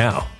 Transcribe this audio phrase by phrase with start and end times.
[0.00, 0.39] now.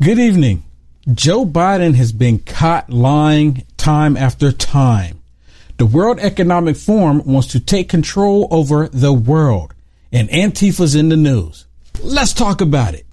[0.00, 0.62] Good evening.
[1.12, 5.24] Joe Biden has been caught lying time after time.
[5.76, 9.74] The World Economic Forum wants to take control over the world,
[10.12, 11.66] and Antifa's in the news.
[12.00, 13.07] Let's talk about it.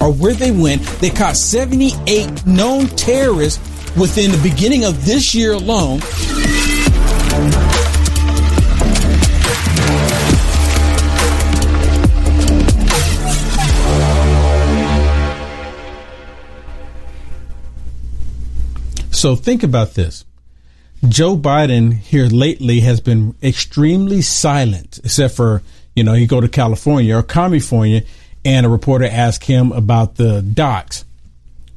[0.00, 0.82] Or where they went.
[1.00, 3.58] They caught 78 known terrorists
[3.96, 6.00] within the beginning of this year alone.
[19.12, 20.24] So think about this.
[21.06, 25.62] Joe Biden here lately has been extremely silent, except for
[25.94, 28.02] You know, he go to California or California,
[28.44, 31.04] and a reporter asked him about the docs.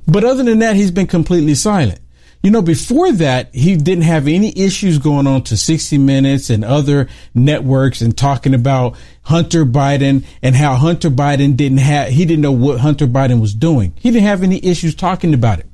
[0.07, 1.99] But other than that, he's been completely silent.
[2.41, 6.65] You know, before that, he didn't have any issues going on to 60 Minutes and
[6.65, 12.41] other networks and talking about Hunter Biden and how Hunter Biden didn't have, he didn't
[12.41, 13.93] know what Hunter Biden was doing.
[13.95, 15.67] He didn't have any issues talking about it.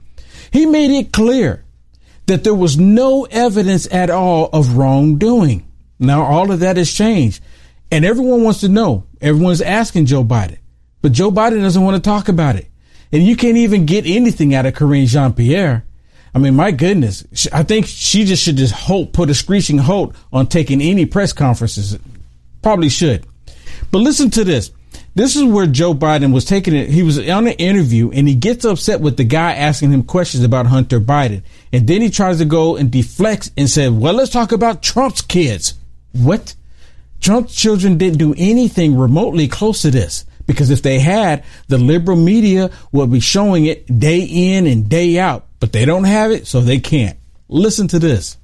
[0.52, 1.64] He made it clear
[2.28, 5.68] that there was no evidence at all of wrongdoing.
[5.98, 7.44] Now, all of that has changed.
[7.92, 9.06] And everyone wants to know.
[9.20, 10.60] Everyone's asking Joe Biden.
[11.02, 12.68] But Joe Biden doesn't want to talk about it.
[13.12, 15.86] And you can't even get anything out of Karine Jean Pierre.
[16.34, 17.26] I mean, my goodness.
[17.52, 21.34] I think she just should just hope, put a screeching halt on taking any press
[21.34, 21.98] conferences.
[22.62, 23.26] Probably should.
[23.92, 24.72] But listen to this.
[25.16, 26.90] This is where Joe Biden was taking it.
[26.90, 30.44] He was on an interview and he gets upset with the guy asking him questions
[30.44, 31.42] about Hunter Biden.
[31.74, 35.22] And then he tries to go and deflects and said, well, let's talk about Trump's
[35.22, 35.74] kids.
[36.14, 36.56] What?
[37.22, 40.26] Trump's children didn't do anything remotely close to this.
[40.50, 45.20] Because if they had, the liberal media would be showing it day in and day
[45.20, 47.20] out, but they don't have it, so they can't.
[47.50, 48.36] Listen to this.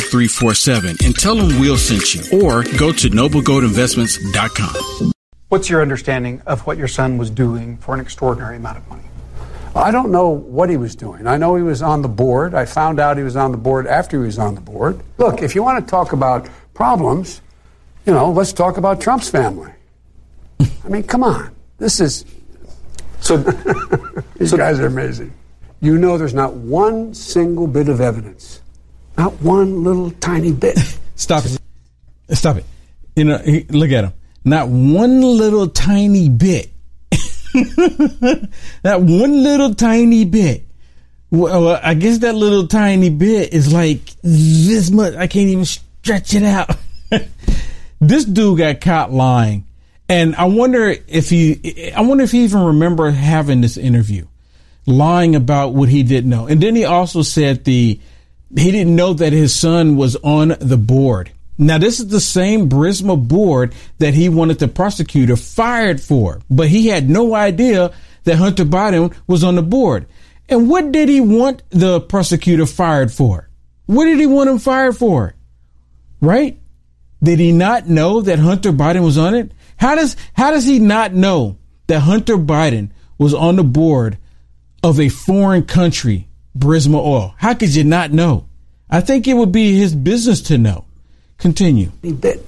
[0.00, 2.22] 5347 and tell them Will sent you.
[2.42, 5.12] Or go to noblegoldinvestments.com.
[5.48, 9.02] What's your understanding of what your son was doing for an extraordinary amount of money?
[9.74, 11.26] I don't know what he was doing.
[11.26, 12.54] I know he was on the board.
[12.54, 15.00] I found out he was on the board after he was on the board.
[15.18, 17.40] Look, if you want to talk about problems,
[18.06, 19.72] you know, let's talk about Trump's family.
[20.60, 21.54] I mean, come on.
[21.78, 22.24] This is.
[23.22, 23.36] So,
[24.38, 25.34] these so, guys are amazing.
[25.82, 28.59] You know, there's not one single bit of evidence
[29.20, 30.78] not one little tiny bit.
[31.14, 31.58] Stop it.
[32.34, 32.64] Stop it.
[33.14, 33.38] You know,
[33.68, 34.12] look at him.
[34.46, 36.70] Not one little tiny bit.
[37.12, 38.48] that
[39.02, 40.64] one little tiny bit.
[41.30, 45.14] Well, I guess that little tiny bit is like this much.
[45.16, 46.74] I can't even stretch it out.
[48.00, 49.66] this dude got caught lying.
[50.08, 54.26] And I wonder if he, I wonder if he even remember having this interview,
[54.86, 56.46] lying about what he didn't know.
[56.46, 58.00] And then he also said the,
[58.56, 61.30] he didn't know that his son was on the board.
[61.58, 66.68] Now, this is the same Burisma board that he wanted the prosecutor fired for, but
[66.68, 67.92] he had no idea
[68.24, 70.06] that Hunter Biden was on the board.
[70.48, 73.50] And what did he want the prosecutor fired for?
[73.86, 75.34] What did he want him fired for?
[76.20, 76.58] Right?
[77.22, 79.52] Did he not know that Hunter Biden was on it?
[79.76, 84.16] How does, how does he not know that Hunter Biden was on the board
[84.82, 86.26] of a foreign country
[86.56, 87.34] Burisma Oil.
[87.38, 88.46] How could you not know?
[88.88, 90.84] I think it would be his business to know.
[91.38, 91.92] Continue.
[92.02, 92.44] He bit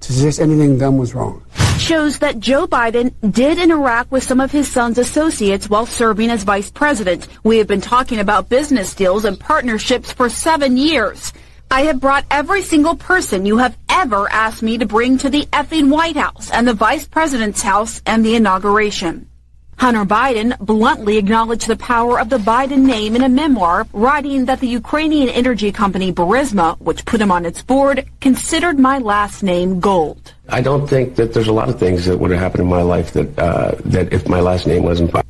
[0.00, 1.42] to suggest anything done was wrong.
[1.78, 6.44] Shows that Joe Biden did interact with some of his son's associates while serving as
[6.44, 7.26] vice president.
[7.42, 11.32] We have been talking about business deals and partnerships for seven years.
[11.70, 15.46] I have brought every single person you have ever asked me to bring to the
[15.46, 19.28] effing White House and the vice president's house and the inauguration.
[19.76, 24.60] Hunter Biden bluntly acknowledged the power of the Biden name in a memoir, writing that
[24.60, 29.80] the Ukrainian energy company Burisma, which put him on its board, considered my last name
[29.80, 30.34] gold.
[30.48, 32.82] I don't think that there's a lot of things that would have happened in my
[32.82, 35.24] life that uh, that if my last name wasn't Biden.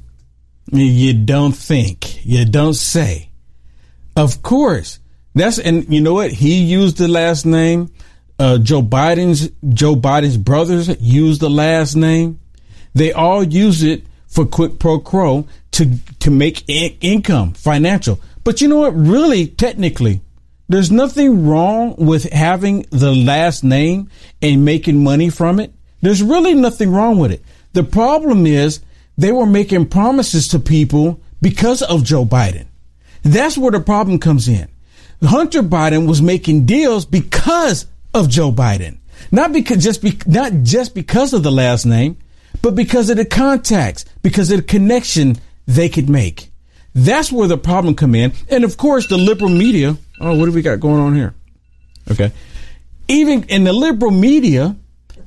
[0.72, 3.30] You don't think, you don't say.
[4.16, 4.98] Of course,
[5.34, 6.32] that's and you know what?
[6.32, 7.90] He used the last name.
[8.38, 12.40] Uh, Joe Biden's Joe Biden's brothers used the last name.
[12.94, 18.18] They all use it for quid pro quo to to make in- income, financial.
[18.42, 18.94] But you know what?
[18.94, 20.20] Really, technically,
[20.68, 24.10] there's nothing wrong with having the last name
[24.42, 25.72] and making money from it.
[26.02, 27.42] There's really nothing wrong with it.
[27.74, 28.80] The problem is
[29.16, 32.66] they were making promises to people because of Joe Biden.
[33.22, 34.68] That's where the problem comes in.
[35.22, 38.98] Hunter Biden was making deals because of Joe Biden.
[39.30, 42.18] Not because just be, not just because of the last name
[42.62, 46.50] but because of the contacts, because of the connection they could make.
[46.94, 48.32] That's where the problem come in.
[48.48, 49.96] And of course, the liberal media.
[50.20, 51.34] Oh, what do we got going on here?
[52.10, 52.32] Okay.
[53.08, 54.76] Even in the liberal media,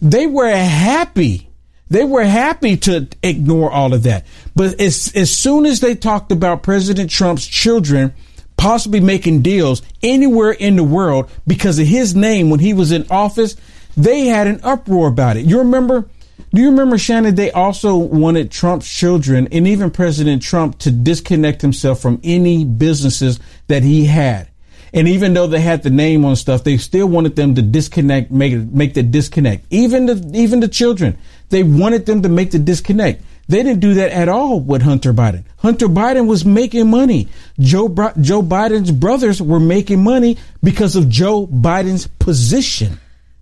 [0.01, 1.50] they were happy.
[1.89, 4.25] They were happy to ignore all of that.
[4.55, 8.13] But as, as soon as they talked about President Trump's children
[8.57, 13.05] possibly making deals anywhere in the world because of his name when he was in
[13.10, 13.55] office,
[13.96, 15.46] they had an uproar about it.
[15.46, 16.10] You remember
[16.53, 17.36] Do you remember, Shannon?
[17.36, 23.39] They also wanted Trump's children and even President Trump to disconnect himself from any businesses
[23.67, 24.50] that he had.
[24.94, 28.32] And even though they had the name on stuff, they still wanted them to disconnect,
[28.32, 29.65] make make the disconnect.
[29.70, 31.17] Even the even the children,
[31.50, 33.22] they wanted them to make the disconnect.
[33.50, 35.44] They didn't do that at all with Hunter Biden.
[35.58, 37.27] Hunter Biden was making money.
[37.60, 37.88] Joe
[38.22, 43.00] Joe Biden's brothers were making money because of Joe Biden's position.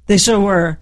[0.08, 0.80] They sure were,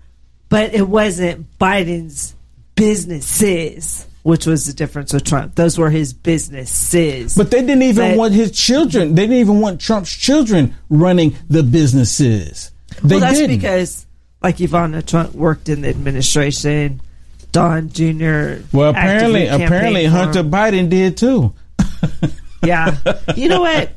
[0.53, 2.36] but it wasn't Biden's
[2.75, 5.53] businesses which was the difference with Trump.
[5.55, 7.36] Those were his businesses.
[7.36, 9.15] But they didn't even want his children.
[9.15, 12.72] They didn't even want Trump's children running the businesses.
[13.03, 13.57] They well, that's didn't.
[13.57, 14.05] because,
[14.41, 17.01] like Ivanka Trump worked in the administration.
[17.51, 18.63] Don Jr.
[18.72, 21.53] Well, apparently, apparently Hunter Biden did too.
[22.63, 22.95] yeah,
[23.36, 23.91] you know what?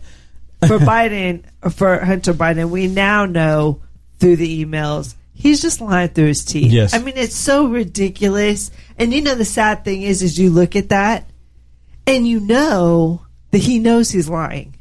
[0.67, 3.81] For Biden, for Hunter Biden, we now know
[4.19, 6.73] through the emails he's just lying through his teeth.
[6.73, 6.95] Yes.
[6.95, 8.71] I mean, it's so ridiculous.
[8.99, 11.29] And you know, the sad thing is, is you look at that
[12.07, 14.75] and you know that he knows he's lying.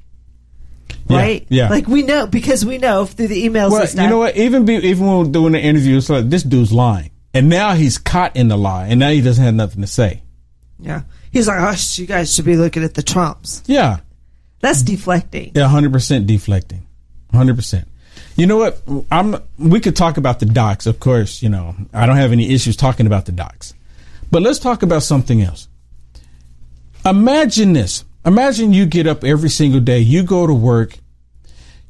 [1.08, 1.46] Right?
[1.50, 1.70] Yeah.
[1.70, 3.70] Like we know because we know through the emails.
[3.70, 4.36] Well, you know what?
[4.38, 7.76] Even be, even when we're doing the interview, it's like this dude's lying, and now
[7.76, 10.24] he's caught in the lie, and now he doesn't have nothing to say.
[10.80, 11.04] Yeah.
[11.32, 14.00] He's like, "Hush, you guys should be looking at the Trumps." Yeah.
[14.62, 15.52] That's deflecting.
[15.54, 16.88] Yeah, hundred percent deflecting.
[17.32, 17.88] Hundred percent.
[18.36, 18.82] You know what?
[19.12, 19.38] I'm.
[19.58, 21.42] We could talk about the docs, of course.
[21.42, 23.74] You know, I don't have any issues talking about the docs,
[24.30, 25.70] but let's talk about something else.
[27.06, 28.04] Imagine this.
[28.26, 30.00] Imagine you get up every single day.
[30.00, 30.98] You go to work.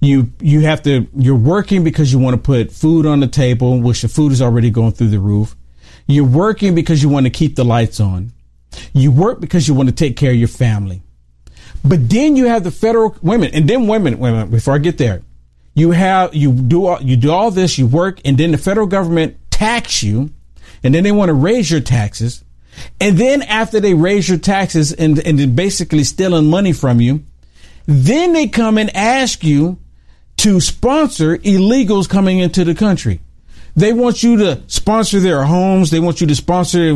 [0.02, 1.08] You you have to.
[1.16, 4.42] You're working because you want to put food on the table, which the food is
[4.42, 5.56] already going through the roof.
[6.06, 8.34] You're working because you want to keep the lights on.
[8.94, 11.02] You work because you want to take care of your family.
[11.84, 14.20] But then you have the federal women, and then women.
[14.20, 14.52] Women.
[14.52, 15.24] Before I get there,
[15.76, 18.88] you have you do all, you do all this, you work, and then the federal
[18.88, 20.32] government tax you,
[20.84, 22.44] and then they want to raise your taxes,
[23.00, 27.24] and then after they raise your taxes and and basically stealing money from you,
[27.86, 29.78] then they come and ask you
[30.38, 33.20] to sponsor illegals coming into the country.
[33.76, 35.92] They want you to sponsor their homes.
[35.92, 36.96] They want you to sponsor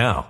[0.00, 0.29] now.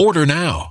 [0.00, 0.70] Order now.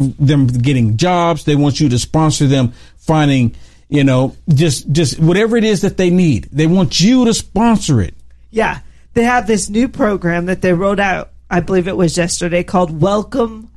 [0.00, 1.42] Them getting jobs.
[1.42, 3.56] They want you to sponsor them finding,
[3.88, 6.44] you know, just just whatever it is that they need.
[6.52, 8.14] They want you to sponsor it.
[8.52, 8.78] Yeah.
[9.14, 13.00] They have this new program that they wrote out, I believe it was yesterday, called
[13.00, 13.72] Welcome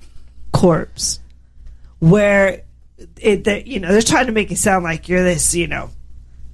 [0.54, 1.20] Corpse,
[1.98, 2.62] where
[3.20, 5.90] it, they, you know, they're trying to make it sound like you're this, you know,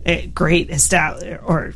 [0.06, 1.74] eh, great establishment or,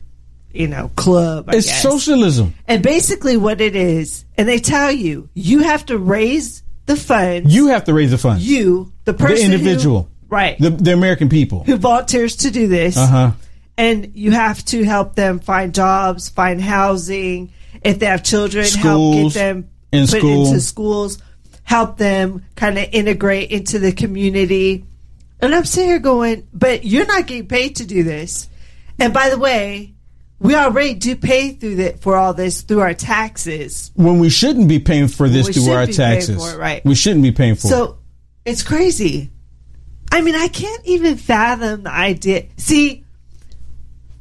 [0.53, 1.49] you know, club.
[1.49, 1.81] I it's guess.
[1.81, 2.53] socialism.
[2.69, 7.53] And basically, what it is, and they tell you, you have to raise the funds.
[7.53, 8.47] You have to raise the funds.
[8.47, 12.67] You, the person, the individual, who, right, the, the American people who volunteers to do
[12.67, 13.31] this, uh huh,
[13.77, 17.51] and you have to help them find jobs, find housing.
[17.83, 20.45] If they have children, help get them in put school.
[20.45, 21.17] into schools,
[21.63, 24.85] help them kind of integrate into the community.
[25.39, 28.47] And I'm sitting here going, but you're not getting paid to do this.
[28.99, 29.95] And by the way,
[30.41, 33.91] we already do pay through that for all this through our taxes.
[33.95, 36.35] when we shouldn't be paying for this We through our be taxes.
[36.37, 36.83] for it, right.
[36.83, 37.69] We shouldn't be paying for it.
[37.69, 37.97] So
[38.43, 39.29] it's crazy.
[40.11, 42.45] I mean, I can't even fathom the idea.
[42.57, 43.05] See,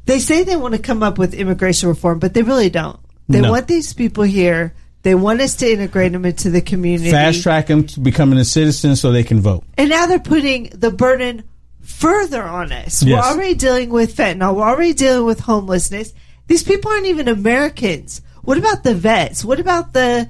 [0.05, 3.01] they say they want to come up with immigration reform, but they really don't.
[3.29, 3.51] They No.
[3.51, 4.75] want these people here.
[5.03, 7.11] They want us to integrate them into the community.
[7.11, 9.65] Fast track them to becoming a citizen so they can vote.
[9.79, 11.45] And now they're putting the burden
[11.83, 13.03] further on us.
[13.03, 13.23] Yes.
[13.25, 14.55] We're already dealing with fentanyl.
[14.55, 16.13] We're already dealing with homelessness.
[16.47, 18.23] These people aren't even Americans.
[18.43, 19.45] What about the vets?
[19.45, 20.29] What about the,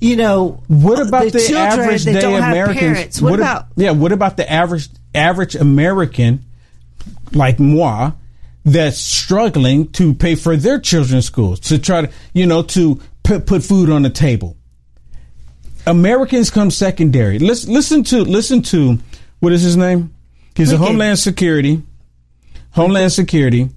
[0.00, 2.80] you know, What uh, about the, children average that day don't have Americans?
[2.80, 3.20] parents?
[3.22, 3.90] What, a- about yeah?
[3.90, 6.44] What about the average average American
[7.32, 8.12] like moi
[8.64, 13.46] that's struggling to pay for their children's schools to try to you know to put,
[13.46, 14.56] put food on the table?
[15.86, 17.38] Americans come secondary.
[17.38, 18.98] Listen, listen to listen to
[19.40, 20.14] what is his name?
[20.58, 20.86] He's a Lincoln.
[20.88, 21.82] Homeland Security,
[22.72, 23.70] Homeland Security.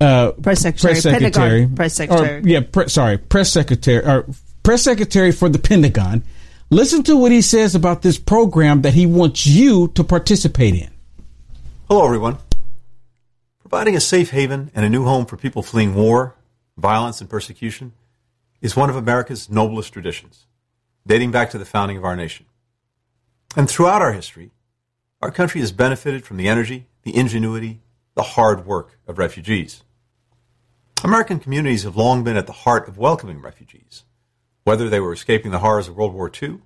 [0.00, 2.42] Uh, Press secretary, press secretary, Pentagon press secretary.
[2.42, 4.26] Or, yeah, pre- sorry, press secretary or
[4.62, 6.22] press secretary for the Pentagon.
[6.70, 10.90] Listen to what he says about this program that he wants you to participate in.
[11.88, 12.38] Hello, everyone.
[13.60, 16.34] Providing a safe haven and a new home for people fleeing war,
[16.76, 17.92] violence, and persecution
[18.60, 20.46] is one of America's noblest traditions,
[21.06, 22.46] dating back to the founding of our nation.
[23.56, 24.50] And throughout our history,
[25.20, 27.80] our country has benefited from the energy, the ingenuity,
[28.14, 29.82] the hard work of refugees.
[31.04, 34.04] American communities have long been at the heart of welcoming refugees,
[34.64, 36.58] whether they were escaping the horrors of World War II,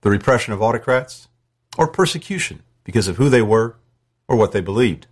[0.00, 1.28] the repression of autocrats,
[1.76, 3.76] or persecution because of who they were
[4.26, 5.06] or what they believed.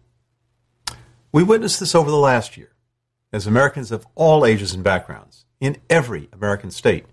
[1.32, 2.70] We witnessed this over the last year
[3.32, 7.06] as Americans of all ages and backgrounds in every American state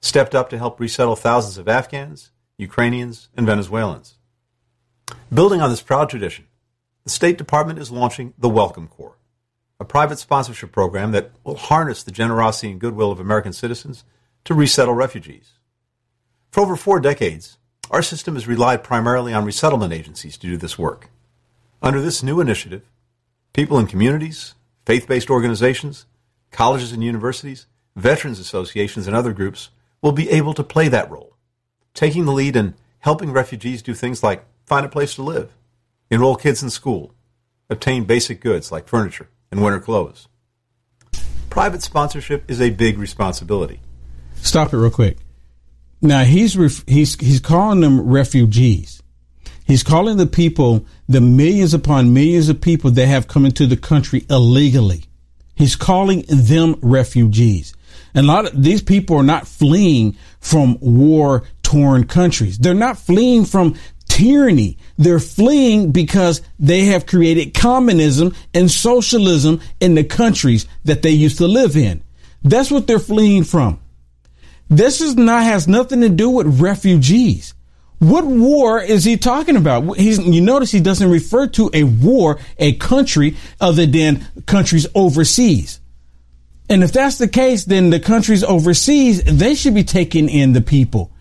[0.00, 4.14] stepped up to help resettle thousands of Afghans, Ukrainians, and Venezuelans.
[5.32, 6.46] Building on this proud tradition,
[7.04, 9.18] the State Department is launching the Welcome Corps,
[9.80, 14.04] a private sponsorship program that will harness the generosity and goodwill of American citizens
[14.44, 15.52] to resettle refugees.
[16.50, 17.58] For over four decades,
[17.90, 21.10] our system has relied primarily on resettlement agencies to do this work.
[21.82, 22.82] Under this new initiative,
[23.52, 26.06] people in communities, faith based organizations,
[26.50, 31.36] colleges and universities, veterans associations, and other groups will be able to play that role,
[31.94, 35.52] taking the lead in helping refugees do things like find a place to live,
[36.10, 37.14] enroll kids in school,
[37.70, 40.28] obtain basic goods like furniture and winter clothes.
[41.48, 43.80] Private sponsorship is a big responsibility.
[44.36, 45.18] Stop it real quick.
[46.02, 49.02] Now he's ref- he's he's calling them refugees.
[49.64, 53.76] He's calling the people the millions upon millions of people that have come into the
[53.76, 55.04] country illegally.
[55.54, 57.74] He's calling them refugees.
[58.14, 62.58] And a lot of these people are not fleeing from war torn countries.
[62.58, 63.74] They're not fleeing from
[64.16, 64.78] tyranny.
[64.96, 71.36] They're fleeing because they have created communism and socialism in the countries that they used
[71.38, 72.02] to live in.
[72.42, 73.78] That's what they're fleeing from.
[74.70, 77.52] This is not has nothing to do with refugees.
[77.98, 79.98] What war is he talking about?
[79.98, 85.80] He's, you notice he doesn't refer to a war, a country other than countries overseas.
[86.70, 90.62] And if that's the case, then the countries overseas, they should be taking in the
[90.62, 91.12] people.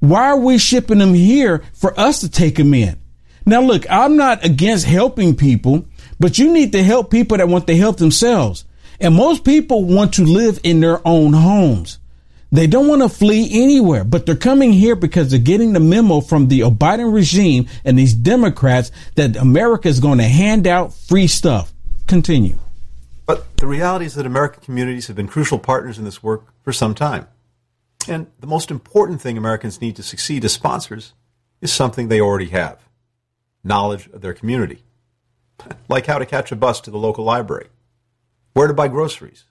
[0.00, 2.98] Why are we shipping them here for us to take them in?
[3.44, 5.86] Now, look, I'm not against helping people,
[6.20, 8.64] but you need to help people that want to help themselves.
[9.00, 11.98] And most people want to live in their own homes.
[12.50, 16.20] They don't want to flee anywhere, but they're coming here because they're getting the memo
[16.20, 21.26] from the Biden regime and these Democrats that America is going to hand out free
[21.26, 21.72] stuff.
[22.06, 22.58] Continue.
[23.26, 26.72] But the reality is that American communities have been crucial partners in this work for
[26.72, 27.26] some time.
[28.08, 31.12] And the most important thing Americans need to succeed as sponsors
[31.60, 32.78] is something they already have
[33.64, 34.82] knowledge of their community.
[35.88, 37.66] Like how to catch a bus to the local library,
[38.52, 39.44] where to buy groceries,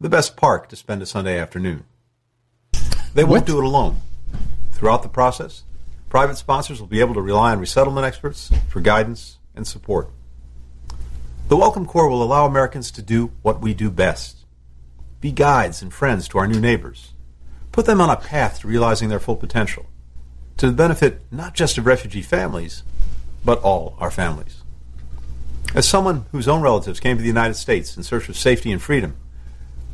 [0.00, 1.84] the best park to spend a Sunday afternoon.
[3.14, 3.46] They won't What?
[3.46, 4.00] do it alone.
[4.72, 5.64] Throughout the process,
[6.08, 10.08] private sponsors will be able to rely on resettlement experts for guidance and support.
[11.48, 14.44] The Welcome Corps will allow Americans to do what we do best
[15.20, 17.12] be guides and friends to our new neighbors,
[17.76, 19.84] put them on a path to realizing their full potential,
[20.56, 22.82] to the benefit not just of refugee families,
[23.44, 24.62] but all our families.
[25.74, 28.80] As someone whose own relatives came to the United States in search of safety and
[28.80, 29.14] freedom,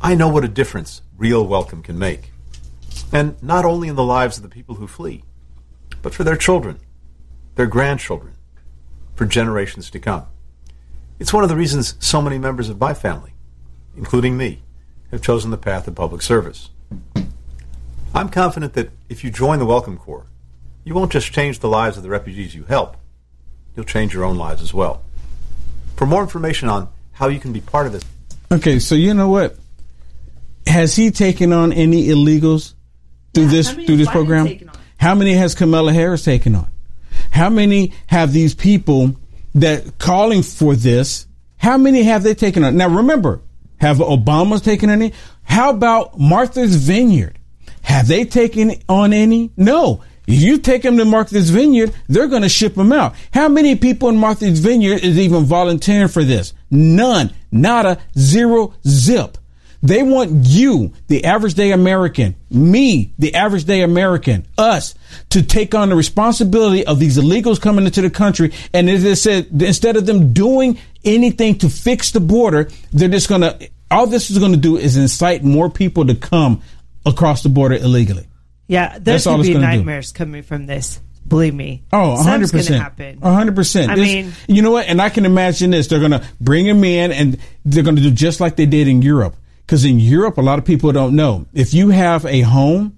[0.01, 2.31] I know what a difference real welcome can make.
[3.11, 5.25] And not only in the lives of the people who flee,
[6.01, 6.79] but for their children,
[7.55, 8.35] their grandchildren,
[9.13, 10.25] for generations to come.
[11.19, 13.33] It's one of the reasons so many members of my family,
[13.97, 14.63] including me,
[15.11, 16.69] have chosen the path of public service.
[18.13, 20.27] I'm confident that if you join the Welcome Corps,
[20.83, 22.97] you won't just change the lives of the refugees you help,
[23.75, 25.01] you'll change your own lives as well.
[25.95, 28.03] For more information on how you can be part of this,
[28.51, 29.55] Okay, so you know what?
[30.67, 32.75] Has he taken on any illegals
[33.33, 34.69] through this through this program?
[34.97, 36.67] How many has Kamala Harris taken on?
[37.31, 39.15] How many have these people
[39.55, 41.25] that calling for this?
[41.57, 42.77] How many have they taken on?
[42.77, 43.41] Now remember,
[43.77, 45.13] have Obama's taken any?
[45.41, 47.39] How about Martha's Vineyard?
[47.83, 49.51] Have they taken on any?
[49.55, 50.03] No.
[50.25, 53.13] If you take them to Martha's Vineyard, they're going to ship them out.
[53.33, 56.53] How many people in Martha's Vineyard is even volunteering for this?
[56.71, 57.33] None.
[57.51, 57.99] Nada.
[58.17, 58.73] Zero.
[58.87, 59.37] Zip.
[59.83, 64.95] They want you, the average day American, me, the average day American, us,
[65.31, 68.53] to take on the responsibility of these illegals coming into the country.
[68.73, 73.27] And as I said, instead of them doing anything to fix the border, they're just
[73.27, 76.61] going to, all this is going to do is incite more people to come
[77.05, 78.27] across the border illegally.
[78.67, 79.77] Yeah, there's going to be gonna do.
[79.77, 80.99] nightmares coming from this.
[81.27, 81.83] Believe me.
[81.93, 82.53] Oh, Something's 100%.
[82.53, 83.19] going to happen.
[83.21, 83.89] 100%.
[83.89, 84.87] I This- mean- you know what?
[84.87, 85.87] And I can imagine this.
[85.87, 88.87] They're going to bring him in and they're going to do just like they did
[88.87, 89.35] in Europe.
[89.65, 91.45] Because in Europe, a lot of people don't know.
[91.53, 92.97] If you have a home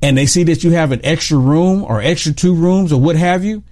[0.00, 3.16] and they see that you have an extra room or extra two rooms or what
[3.16, 3.62] have you,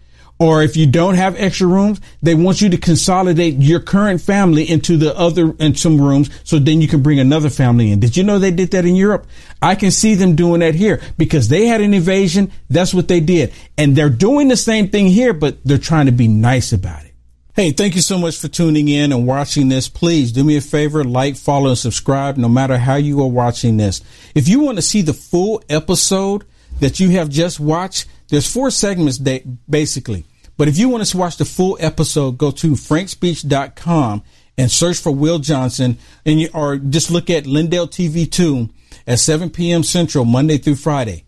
[0.45, 4.69] or if you don't have extra rooms, they want you to consolidate your current family
[4.69, 7.99] into the other, in some rooms, so then you can bring another family in.
[7.99, 9.27] Did you know they did that in Europe?
[9.63, 12.53] I can see them doing that here because they had an invasion.
[12.69, 13.55] That's what they did.
[13.79, 17.15] And they're doing the same thing here, but they're trying to be nice about it.
[17.55, 19.89] Hey, thank you so much for tuning in and watching this.
[19.89, 23.79] Please do me a favor, like, follow, and subscribe no matter how you are watching
[23.79, 24.03] this.
[24.35, 26.45] If you want to see the full episode
[26.81, 30.27] that you have just watched, there's four segments that basically.
[30.57, 34.23] But if you want to watch the full episode, go to frankspeech.com
[34.57, 38.69] and search for Will Johnson and you, or just look at Lindell TV 2
[39.07, 39.83] at 7 p.m.
[39.83, 41.25] Central, Monday through Friday.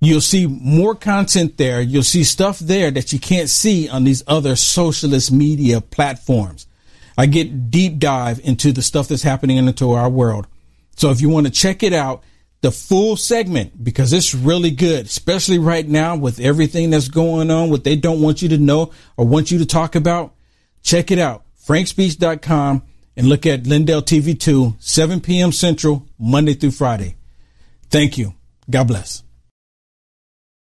[0.00, 1.80] You'll see more content there.
[1.80, 6.66] You'll see stuff there that you can't see on these other socialist media platforms.
[7.16, 10.48] I get deep dive into the stuff that's happening into our world.
[10.96, 12.22] So if you want to check it out,
[12.62, 17.70] the full segment, because it's really good, especially right now with everything that's going on,
[17.70, 20.34] what they don't want you to know or want you to talk about,
[20.82, 21.44] check it out.
[21.66, 22.82] frankspeech.com
[23.16, 25.52] and look at Lindell TV 2, 7 p.m.
[25.52, 27.16] Central, Monday through Friday.
[27.90, 28.34] Thank you.
[28.70, 29.22] God bless.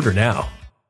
[0.00, 0.59] Order now.